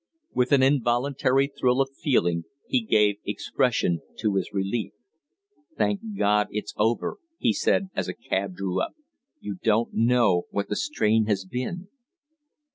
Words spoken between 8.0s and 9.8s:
a cab drew up. "You